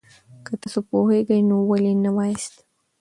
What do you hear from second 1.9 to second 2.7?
نه وایاست؟